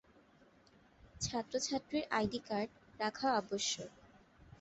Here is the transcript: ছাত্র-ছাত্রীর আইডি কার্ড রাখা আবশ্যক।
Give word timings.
ছাত্র-ছাত্রীর 1.21 2.05
আইডি 2.11 2.39
কার্ড 2.47 2.69
রাখা 2.99 3.27
আবশ্যক। 3.35 3.89